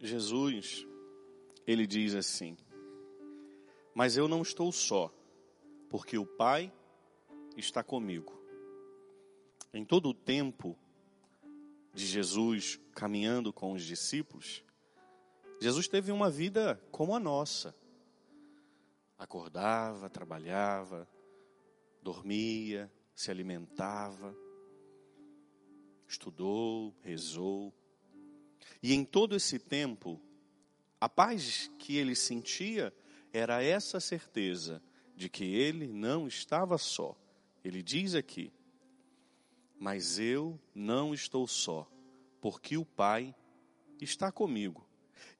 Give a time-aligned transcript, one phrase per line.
[0.00, 0.86] Jesus,
[1.66, 2.56] ele diz assim:
[3.94, 5.12] Mas eu não estou só,
[5.88, 6.72] porque o Pai
[7.56, 8.34] está comigo.
[9.72, 10.78] Em todo o tempo
[11.92, 14.64] de Jesus caminhando com os discípulos,
[15.60, 17.74] Jesus teve uma vida como a nossa.
[19.18, 21.08] Acordava, trabalhava,
[22.02, 24.36] dormia, se alimentava,
[26.06, 27.74] estudou, rezou.
[28.82, 30.20] E em todo esse tempo,
[31.00, 32.92] a paz que ele sentia
[33.32, 34.82] era essa certeza
[35.14, 37.16] de que ele não estava só.
[37.64, 38.52] Ele diz aqui:
[39.78, 41.90] Mas eu não estou só,
[42.40, 43.34] porque o Pai
[44.00, 44.86] está comigo.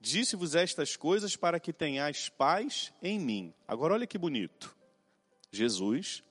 [0.01, 3.55] Disse-vos estas coisas para que tenhais paz em mim.
[3.67, 4.77] Agora olha que bonito.
[5.51, 6.23] Jesus,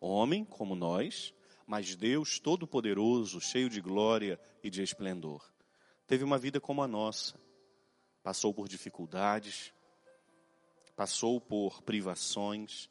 [0.00, 1.34] homem como nós,
[1.66, 5.52] mas Deus todo-poderoso, cheio de glória e de esplendor.
[6.12, 7.40] Teve uma vida como a nossa.
[8.22, 9.72] Passou por dificuldades,
[10.94, 12.90] passou por privações,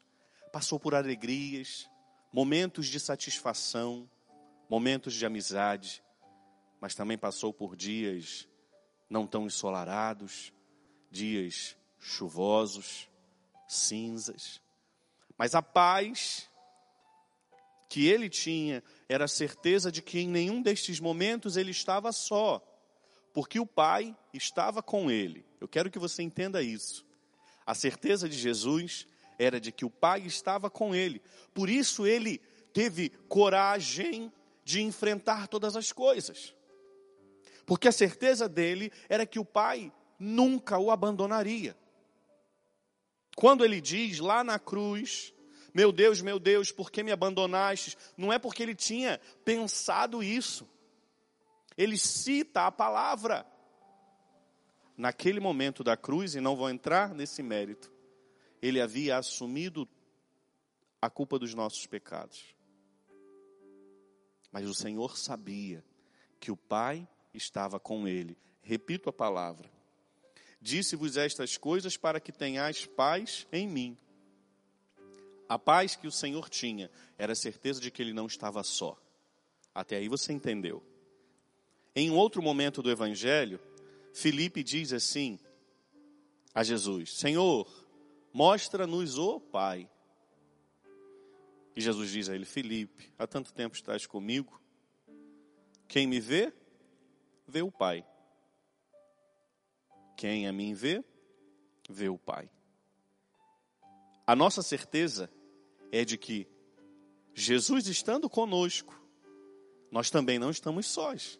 [0.52, 1.88] passou por alegrias,
[2.32, 4.10] momentos de satisfação,
[4.68, 6.02] momentos de amizade,
[6.80, 8.48] mas também passou por dias
[9.08, 10.52] não tão ensolarados,
[11.08, 13.08] dias chuvosos,
[13.68, 14.60] cinzas.
[15.38, 16.50] Mas a paz
[17.88, 22.60] que ele tinha era a certeza de que em nenhum destes momentos ele estava só,
[23.32, 25.44] porque o Pai estava com ele.
[25.60, 27.04] Eu quero que você entenda isso.
[27.64, 29.06] A certeza de Jesus
[29.38, 31.22] era de que o Pai estava com ele.
[31.54, 32.38] Por isso ele
[32.72, 34.32] teve coragem
[34.64, 36.54] de enfrentar todas as coisas.
[37.64, 41.76] Porque a certeza dele era que o Pai nunca o abandonaria.
[43.36, 45.32] Quando ele diz lá na cruz,
[45.72, 47.96] meu Deus, meu Deus, por que me abandonaste?
[48.16, 50.68] Não é porque ele tinha pensado isso.
[51.76, 53.46] Ele cita a palavra.
[54.96, 57.92] Naquele momento da cruz, e não vou entrar nesse mérito,
[58.60, 59.88] ele havia assumido
[61.00, 62.54] a culpa dos nossos pecados.
[64.52, 65.84] Mas o Senhor sabia
[66.38, 68.36] que o Pai estava com ele.
[68.60, 69.68] Repito a palavra.
[70.60, 73.98] Disse-vos estas coisas para que tenhais paz em mim.
[75.48, 78.96] A paz que o Senhor tinha era a certeza de que ele não estava só.
[79.74, 80.82] Até aí você entendeu.
[81.94, 83.60] Em outro momento do Evangelho,
[84.12, 85.38] Felipe diz assim
[86.54, 87.66] a Jesus: Senhor,
[88.32, 89.88] Mostra-nos o Pai.
[91.76, 94.60] E Jesus diz a ele: Felipe, há tanto tempo estás comigo.
[95.86, 96.52] Quem me vê,
[97.46, 98.06] vê o Pai.
[100.16, 101.04] Quem a mim vê,
[101.90, 102.50] vê o Pai.
[104.26, 105.30] A nossa certeza
[105.90, 106.48] é de que
[107.34, 108.98] Jesus estando conosco,
[109.90, 111.38] nós também não estamos sós.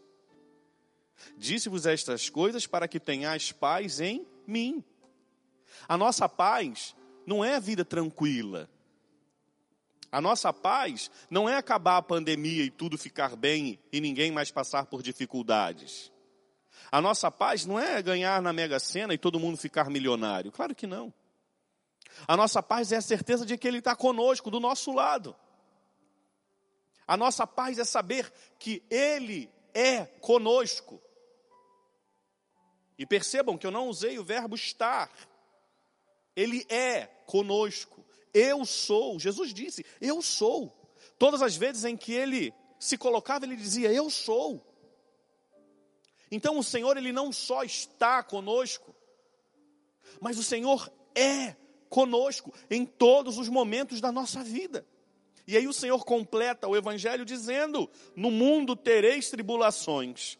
[1.36, 4.84] Disse-vos estas coisas para que tenhais paz em mim.
[5.88, 6.94] A nossa paz
[7.26, 8.68] não é a vida tranquila.
[10.10, 14.50] A nossa paz não é acabar a pandemia e tudo ficar bem e ninguém mais
[14.50, 16.12] passar por dificuldades.
[16.90, 20.52] A nossa paz não é ganhar na Mega Sena e todo mundo ficar milionário.
[20.52, 21.12] Claro que não.
[22.28, 25.34] A nossa paz é a certeza de que Ele está conosco, do nosso lado.
[27.06, 31.00] A nossa paz é saber que Ele é conosco.
[33.02, 35.10] E percebam que eu não usei o verbo estar.
[36.36, 38.06] Ele é conosco.
[38.32, 39.18] Eu sou.
[39.18, 40.72] Jesus disse: Eu sou.
[41.18, 44.64] Todas as vezes em que ele se colocava, ele dizia: Eu sou.
[46.30, 48.94] Então o Senhor, ele não só está conosco,
[50.20, 51.56] mas o Senhor é
[51.88, 54.86] conosco em todos os momentos da nossa vida.
[55.44, 60.38] E aí o Senhor completa o evangelho dizendo: No mundo tereis tribulações.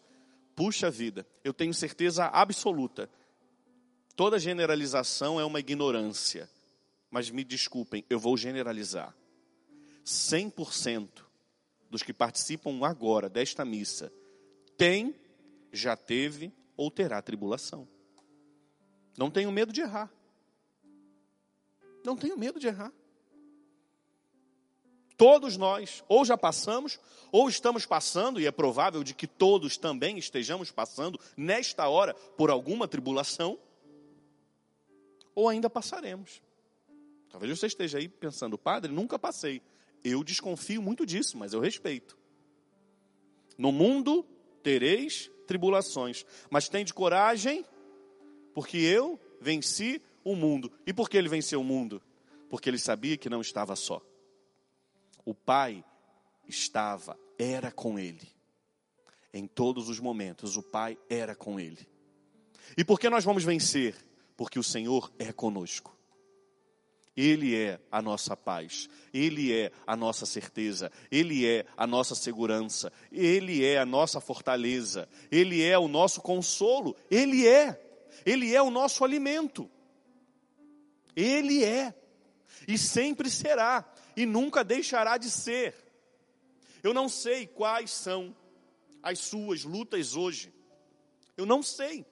[0.54, 3.08] Puxa vida, eu tenho certeza absoluta
[4.14, 6.48] Toda generalização é uma ignorância.
[7.10, 9.14] Mas me desculpem, eu vou generalizar.
[10.04, 11.08] 100%
[11.90, 14.12] dos que participam agora desta missa
[14.76, 15.14] tem,
[15.72, 17.88] já teve ou terá tribulação.
[19.16, 20.10] Não tenho medo de errar.
[22.04, 22.92] Não tenho medo de errar.
[25.16, 26.98] Todos nós, ou já passamos,
[27.30, 32.50] ou estamos passando, e é provável de que todos também estejamos passando, nesta hora, por
[32.50, 33.58] alguma tribulação
[35.34, 36.42] ou ainda passaremos.
[37.30, 39.62] Talvez você esteja aí pensando, padre, nunca passei.
[40.04, 42.18] Eu desconfio muito disso, mas eu respeito.
[43.56, 44.26] No mundo
[44.62, 47.64] tereis tribulações, mas tem de coragem,
[48.54, 50.70] porque eu venci o mundo.
[50.86, 52.02] E por que ele venceu o mundo?
[52.48, 54.02] Porque ele sabia que não estava só.
[55.24, 55.84] O Pai
[56.48, 58.28] estava, era com ele.
[59.32, 61.88] Em todos os momentos, o Pai era com ele.
[62.76, 63.94] E por que nós vamos vencer?
[64.36, 65.96] Porque o Senhor é conosco.
[67.16, 72.90] Ele é a nossa paz, Ele é a nossa certeza, Ele é a nossa segurança,
[73.10, 77.78] Ele é a nossa fortaleza, Ele é o nosso consolo, Ele é,
[78.24, 79.70] Ele é o nosso alimento.
[81.14, 81.94] Ele é,
[82.66, 83.84] e sempre será,
[84.16, 85.74] e nunca deixará de ser.
[86.82, 88.36] Eu não sei quais são
[89.02, 90.52] as suas lutas hoje,
[91.36, 92.06] eu não sei,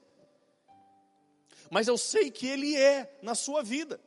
[1.70, 4.00] mas eu sei que Ele é na sua vida.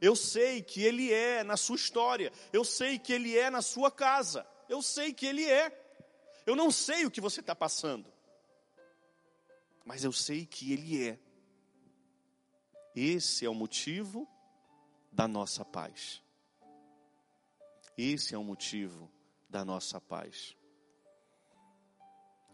[0.00, 2.32] Eu sei que Ele é na sua história.
[2.52, 4.44] Eu sei que Ele é na sua casa.
[4.68, 5.72] Eu sei que Ele é.
[6.44, 8.12] Eu não sei o que você está passando.
[9.84, 11.18] Mas eu sei que Ele é.
[12.94, 14.28] Esse é o motivo
[15.12, 16.20] da nossa paz.
[18.02, 19.12] Esse é o motivo
[19.46, 20.56] da nossa paz.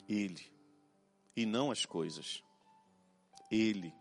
[0.09, 0.45] Ele,
[1.37, 2.43] e não as coisas.
[3.49, 3.95] Ele,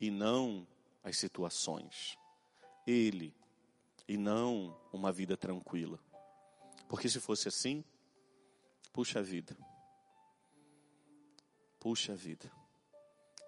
[0.00, 0.64] e não
[1.02, 2.16] as situações.
[2.86, 3.34] Ele
[4.06, 5.98] e não uma vida tranquila.
[6.88, 7.84] Porque se fosse assim,
[8.92, 9.58] puxa vida.
[11.80, 12.52] Puxa vida.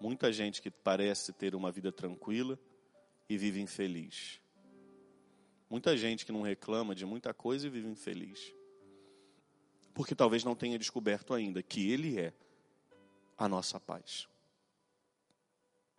[0.00, 2.58] Muita gente que parece ter uma vida tranquila
[3.28, 4.40] e vive infeliz.
[5.70, 8.52] Muita gente que não reclama de muita coisa e vive infeliz.
[9.94, 12.34] Porque talvez não tenha descoberto ainda que Ele é
[13.38, 14.28] a nossa paz.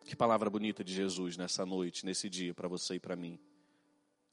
[0.04, 3.40] Que palavra bonita de Jesus nessa noite, nesse dia, para você e para mim.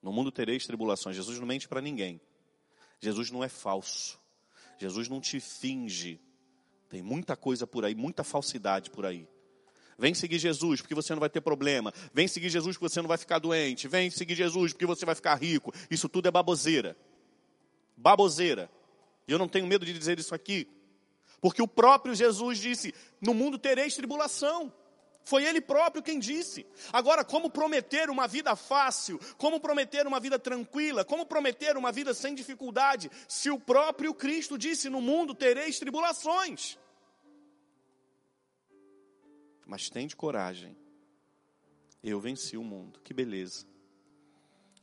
[0.02, 1.14] No mundo tereis tribulações.
[1.14, 2.20] Jesus não mente para ninguém.
[2.98, 4.18] Jesus não é falso.
[4.76, 6.20] Jesus não te finge.
[6.88, 9.28] Tem muita coisa por aí, muita falsidade por aí.
[9.98, 11.92] Vem seguir Jesus porque você não vai ter problema.
[12.14, 13.88] Vem seguir Jesus porque você não vai ficar doente.
[13.88, 15.74] Vem seguir Jesus porque você vai ficar rico.
[15.90, 16.96] Isso tudo é baboseira.
[17.96, 18.70] Baboseira.
[19.26, 20.68] E eu não tenho medo de dizer isso aqui.
[21.40, 24.72] Porque o próprio Jesus disse: No mundo tereis tribulação.
[25.24, 26.64] Foi ele próprio quem disse.
[26.90, 29.20] Agora, como prometer uma vida fácil?
[29.36, 31.04] Como prometer uma vida tranquila?
[31.04, 33.10] Como prometer uma vida sem dificuldade?
[33.28, 36.78] Se o próprio Cristo disse: No mundo tereis tribulações.
[39.68, 40.76] Mas tem de coragem.
[42.02, 42.98] Eu venci o mundo.
[43.00, 43.64] Que beleza.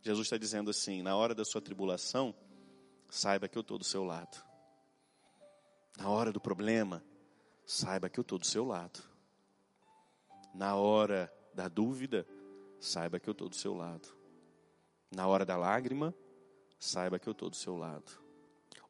[0.02, 2.34] Jesus está dizendo assim: na hora da sua tribulação,
[3.10, 4.42] saiba que eu estou do seu lado.
[5.98, 7.04] Na hora do problema,
[7.66, 9.16] saiba que eu estou do seu lado
[10.56, 12.26] na hora da dúvida,
[12.80, 14.08] saiba que eu estou do seu lado.
[15.12, 16.16] Na hora da lágrima,
[16.80, 18.10] saiba que eu estou do seu lado.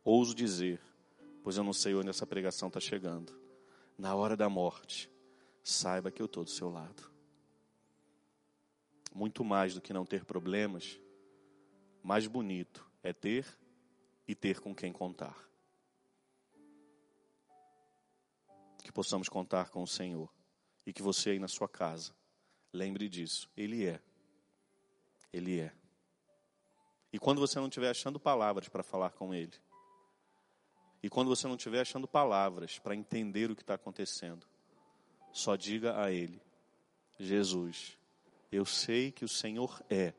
[0.04, 0.80] Ouso dizer,
[1.44, 3.34] pois eu não sei onde essa pregação está chegando.
[3.98, 5.10] Na hora da morte,
[5.68, 7.12] saiba que eu estou do seu lado.
[9.14, 11.00] Muito mais do que não ter problemas,
[12.04, 13.48] mais bonito é ter
[14.28, 15.36] e ter com quem contar.
[18.84, 20.32] Que possamos contar com o Senhor
[20.86, 22.14] e que você aí na sua casa
[22.72, 23.50] lembre disso.
[23.58, 24.00] Ele é.
[25.34, 25.74] Ele é.
[27.12, 29.54] E quando você não estiver achando palavras para falar com Ele,
[31.02, 34.46] e quando você não estiver achando palavras para entender o que está acontecendo,
[35.36, 36.42] só diga a Ele:
[37.20, 37.98] Jesus,
[38.50, 40.14] eu sei que o Senhor é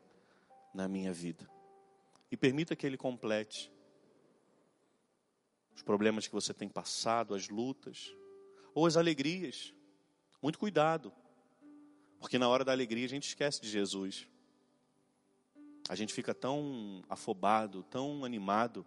[0.75, 1.49] na minha vida.
[2.31, 3.73] E permita que Ele complete
[5.75, 8.15] os problemas que você tem passado, as lutas,
[8.75, 9.73] ou as alegrias.
[10.43, 11.11] Muito cuidado,
[12.21, 14.29] porque na hora da alegria a gente esquece de Jesus.
[15.89, 18.85] A gente fica tão afobado, tão animado,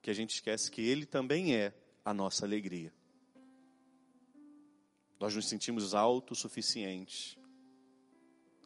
[0.00, 2.90] que a gente esquece que Ele também é a nossa alegria.
[5.18, 7.36] Nós nos sentimos autossuficientes,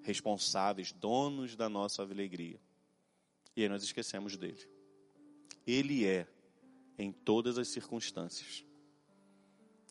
[0.03, 2.61] responsáveis, donos da nossa alegria.
[3.57, 4.69] E aí nós esquecemos dele.
[5.67, 6.27] Ele é
[6.99, 8.65] em todas as circunstâncias.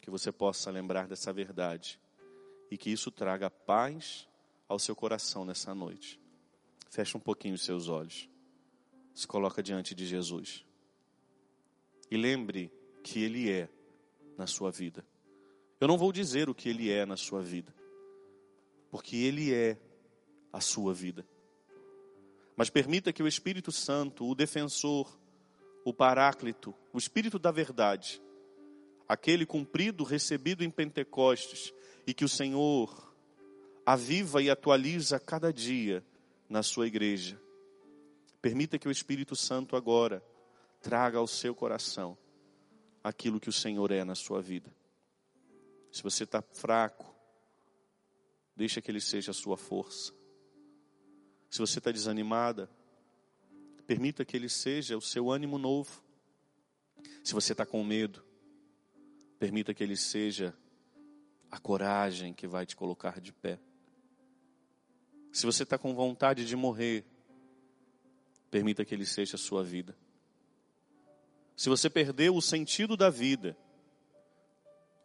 [0.02, 2.00] Que você possa lembrar dessa verdade
[2.70, 4.28] e que isso traga paz
[4.68, 6.20] ao seu coração nessa noite.
[6.90, 8.30] Feche um pouquinho os seus olhos.
[9.14, 10.66] Se coloca diante de Jesus.
[12.10, 12.72] E lembre
[13.04, 13.70] que Ele é
[14.38, 15.06] na sua vida.
[15.82, 17.74] Eu não vou dizer o que Ele é na sua vida,
[18.92, 19.80] porque Ele é
[20.54, 21.28] a sua vida.
[22.56, 25.20] Mas permita que o Espírito Santo, o defensor,
[25.84, 28.22] o paráclito, o Espírito da verdade,
[29.10, 31.74] aquele cumprido, recebido em Pentecostes,
[32.06, 33.12] e que o Senhor
[33.84, 36.06] aviva e atualiza cada dia
[36.48, 37.42] na sua igreja.
[38.40, 40.24] Permita que o Espírito Santo agora
[40.80, 42.16] traga ao seu coração
[43.04, 44.72] aquilo que o Senhor é na sua vida.
[45.92, 47.14] Se você está fraco,
[48.56, 50.14] deixa que Ele seja a sua força.
[51.50, 52.70] Se você está desanimada,
[53.86, 56.02] permita que Ele seja o seu ânimo novo.
[57.24, 58.24] Se você está com medo,
[59.38, 60.56] permita que Ele seja
[61.50, 63.60] a coragem que vai te colocar de pé.
[65.34, 67.06] Se você está com vontade de morrer,
[68.50, 69.98] permita que Ele seja a sua vida.
[71.56, 73.58] Se você perdeu o sentido da vida,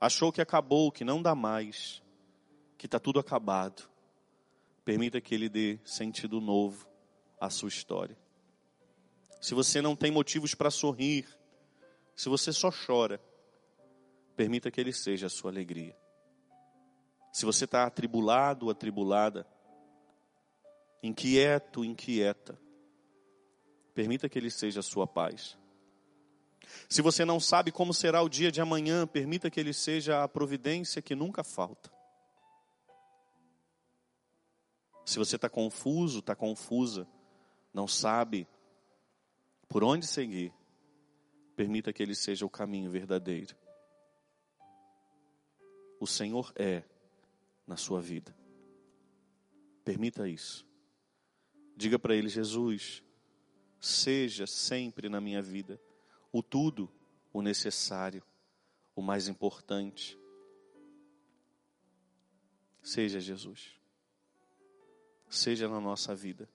[0.00, 2.02] achou que acabou, que não dá mais,
[2.76, 3.88] que está tudo acabado,
[4.84, 6.86] permita que Ele dê sentido novo
[7.40, 8.16] à sua história.
[9.40, 11.26] Se você não tem motivos para sorrir,
[12.14, 13.20] se você só chora,
[14.36, 15.96] permita que Ele seja a sua alegria.
[17.32, 19.46] Se você está atribulado, atribulada,
[21.02, 22.58] inquieto, inquieta,
[23.94, 25.58] permita que Ele seja a sua paz.
[26.88, 30.28] Se você não sabe como será o dia de amanhã, permita que Ele seja a
[30.28, 31.90] providência que nunca falta.
[35.04, 37.06] Se você está confuso, está confusa,
[37.72, 38.48] não sabe
[39.68, 40.52] por onde seguir,
[41.54, 43.56] permita que Ele seja o caminho verdadeiro.
[46.00, 46.82] O Senhor é
[47.66, 48.36] na sua vida.
[49.84, 50.66] Permita isso.
[51.76, 53.02] Diga para Ele, Jesus,
[53.80, 55.80] seja sempre na minha vida
[56.36, 56.90] o tudo,
[57.32, 58.22] o necessário,
[58.94, 60.18] o mais importante.
[62.82, 63.74] Seja Jesus.
[65.30, 66.48] Seja na nossa vida.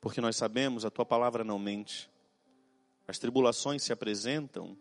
[0.00, 2.08] Porque nós sabemos, a tua palavra não mente.
[3.06, 4.76] As tribulações se apresentam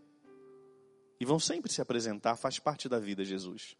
[1.20, 3.76] e vão sempre se apresentar, faz parte da vida, Jesus.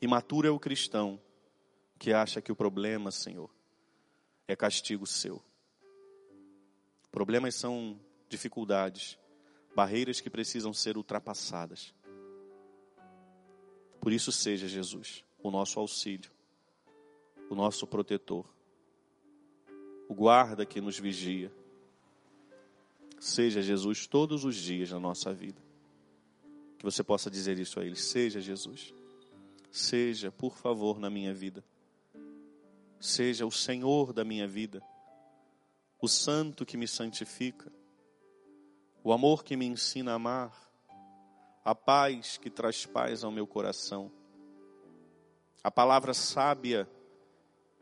[0.00, 1.20] Imaturo é o cristão
[1.98, 3.50] que acha que o problema, Senhor,
[4.46, 5.42] é castigo seu.
[7.16, 9.18] Problemas são dificuldades,
[9.74, 11.94] barreiras que precisam ser ultrapassadas.
[13.98, 16.30] Por isso, seja Jesus o nosso auxílio,
[17.48, 18.44] o nosso protetor,
[20.06, 21.50] o guarda que nos vigia.
[23.18, 25.62] Seja Jesus todos os dias na nossa vida.
[26.76, 28.92] Que você possa dizer isso a Ele: Seja Jesus.
[29.70, 31.64] Seja, por favor, na minha vida.
[33.00, 34.82] Seja o Senhor da minha vida
[36.00, 37.72] o santo que me santifica,
[39.02, 40.72] o amor que me ensina a amar,
[41.64, 44.10] a paz que traz paz ao meu coração,
[45.62, 46.88] a palavra sábia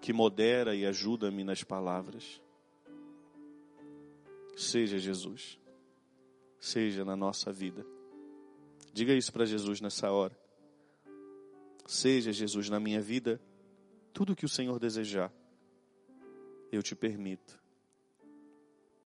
[0.00, 2.40] que modera e ajuda-me nas palavras.
[4.56, 5.58] Seja Jesus,
[6.60, 7.84] seja na nossa vida.
[8.92, 10.38] Diga isso para Jesus nessa hora.
[11.84, 13.40] Seja Jesus na minha vida,
[14.12, 15.32] tudo que o Senhor desejar,
[16.70, 17.63] eu te permito